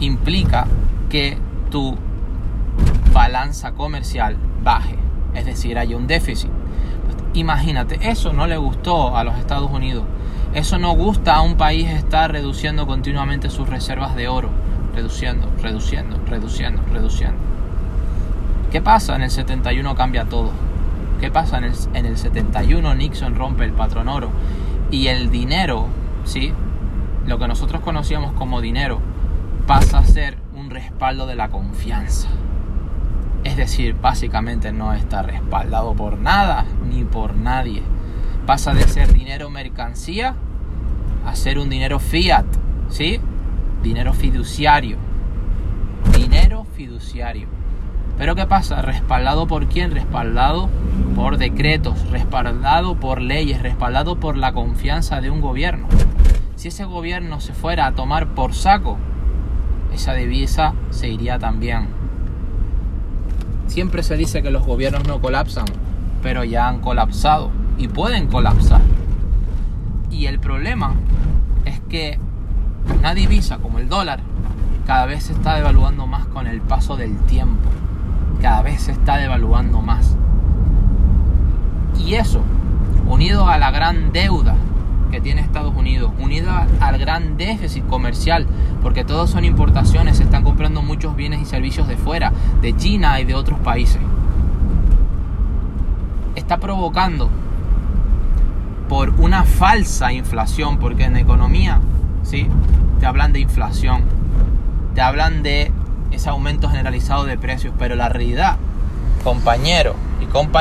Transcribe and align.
implica 0.00 0.66
que 1.08 1.38
tu 1.70 1.96
balanza 3.12 3.72
comercial 3.72 4.36
baje, 4.62 4.96
es 5.34 5.46
decir, 5.46 5.78
hay 5.78 5.94
un 5.94 6.06
déficit. 6.06 6.50
Imagínate, 7.34 7.98
eso 8.10 8.32
no 8.32 8.46
le 8.46 8.56
gustó 8.56 9.16
a 9.16 9.24
los 9.24 9.36
Estados 9.38 9.70
Unidos. 9.70 10.04
Eso 10.54 10.78
no 10.78 10.92
gusta 10.92 11.36
a 11.36 11.42
un 11.42 11.56
país 11.56 11.88
estar 11.90 12.32
reduciendo 12.32 12.86
continuamente 12.86 13.50
sus 13.50 13.68
reservas 13.68 14.14
de 14.16 14.28
oro, 14.28 14.48
reduciendo, 14.94 15.48
reduciendo, 15.62 16.18
reduciendo, 16.26 16.82
reduciendo. 16.90 17.36
¿Qué 18.70 18.80
pasa? 18.80 19.16
En 19.16 19.22
el 19.22 19.30
71 19.30 19.94
cambia 19.94 20.24
todo. 20.24 20.50
¿Qué 21.20 21.30
pasa? 21.30 21.58
En 21.58 21.64
el, 21.64 21.74
en 21.94 22.06
el 22.06 22.16
71 22.16 22.94
Nixon 22.94 23.34
rompe 23.34 23.64
el 23.64 23.72
patrón 23.72 24.08
oro 24.08 24.30
y 24.90 25.08
el 25.08 25.30
dinero, 25.30 25.86
¿sí? 26.24 26.52
Lo 27.26 27.38
que 27.38 27.48
nosotros 27.48 27.82
conocíamos 27.82 28.32
como 28.32 28.60
dinero 28.60 29.00
pasa 29.66 29.98
a 29.98 30.04
ser 30.04 30.38
un 30.54 30.70
respaldo 30.70 31.26
de 31.26 31.34
la 31.34 31.48
confianza. 31.48 32.28
Es 33.42 33.56
decir, 33.56 33.96
básicamente 34.00 34.72
no 34.72 34.92
está 34.92 35.22
respaldado 35.22 35.94
por 35.94 36.18
nada 36.18 36.64
ni 36.88 37.02
por 37.02 37.34
nadie. 37.34 37.82
Pasa 38.46 38.74
de 38.74 38.86
ser 38.86 39.12
dinero 39.12 39.50
mercancía 39.50 40.36
a 41.24 41.34
ser 41.34 41.58
un 41.58 41.68
dinero 41.68 41.98
fiat, 41.98 42.46
¿sí? 42.88 43.20
Dinero 43.82 44.12
fiduciario. 44.12 44.98
Dinero 46.16 46.64
fiduciario. 46.76 47.48
Pero 48.16 48.36
¿qué 48.36 48.46
pasa? 48.46 48.82
¿Respaldado 48.82 49.48
por 49.48 49.66
quién? 49.66 49.90
Respaldado 49.90 50.68
por 51.16 51.38
decretos, 51.38 52.08
respaldado 52.10 52.94
por 52.94 53.20
leyes, 53.20 53.62
respaldado 53.62 54.20
por 54.20 54.36
la 54.36 54.52
confianza 54.52 55.20
de 55.20 55.30
un 55.30 55.40
gobierno. 55.40 55.88
Si 56.54 56.68
ese 56.68 56.84
gobierno 56.84 57.40
se 57.40 57.52
fuera 57.52 57.86
a 57.86 57.94
tomar 57.94 58.28
por 58.28 58.54
saco, 58.54 58.96
esa 59.96 60.12
divisa 60.12 60.74
se 60.90 61.08
iría 61.08 61.38
también. 61.38 61.88
Siempre 63.66 64.02
se 64.02 64.16
dice 64.16 64.42
que 64.42 64.50
los 64.50 64.64
gobiernos 64.64 65.06
no 65.08 65.20
colapsan, 65.20 65.64
pero 66.22 66.44
ya 66.44 66.68
han 66.68 66.80
colapsado 66.80 67.50
y 67.78 67.88
pueden 67.88 68.28
colapsar. 68.28 68.82
Y 70.10 70.26
el 70.26 70.38
problema 70.38 70.94
es 71.64 71.80
que 71.88 72.18
una 72.98 73.14
divisa 73.14 73.58
como 73.58 73.78
el 73.78 73.88
dólar 73.88 74.20
cada 74.86 75.06
vez 75.06 75.24
se 75.24 75.32
está 75.32 75.56
devaluando 75.56 76.06
más 76.06 76.26
con 76.26 76.46
el 76.46 76.60
paso 76.60 76.96
del 76.96 77.16
tiempo. 77.20 77.68
Cada 78.40 78.62
vez 78.62 78.82
se 78.82 78.92
está 78.92 79.16
devaluando 79.16 79.80
más. 79.80 80.16
Y 81.98 82.14
eso, 82.14 82.42
unido 83.08 83.48
a 83.48 83.56
la 83.56 83.70
gran 83.70 84.12
deuda 84.12 84.56
que 85.10 85.22
tiene 85.22 85.40
Estados 85.40 85.74
Unidos, 85.74 86.12
unido 86.18 86.52
déficit 87.20 87.86
comercial, 87.86 88.46
porque 88.82 89.04
todos 89.04 89.30
son 89.30 89.44
importaciones, 89.44 90.18
se 90.18 90.22
están 90.22 90.44
comprando 90.44 90.82
muchos 90.82 91.16
bienes 91.16 91.40
y 91.40 91.44
servicios 91.44 91.88
de 91.88 91.96
fuera, 91.96 92.32
de 92.60 92.76
China 92.76 93.20
y 93.20 93.24
de 93.24 93.34
otros 93.34 93.58
países. 93.60 94.00
Está 96.34 96.58
provocando 96.58 97.30
por 98.88 99.10
una 99.18 99.44
falsa 99.44 100.12
inflación, 100.12 100.78
porque 100.78 101.04
en 101.04 101.16
economía, 101.16 101.80
¿sí? 102.22 102.46
Te 103.00 103.06
hablan 103.06 103.32
de 103.32 103.40
inflación, 103.40 104.02
te 104.94 105.00
hablan 105.00 105.42
de 105.42 105.72
ese 106.10 106.28
aumento 106.28 106.68
generalizado 106.68 107.24
de 107.24 107.36
precios, 107.36 107.74
pero 107.78 107.96
la 107.96 108.08
realidad, 108.08 108.56
compañero 109.24 109.94
y 110.22 110.26
compañero, 110.26 110.56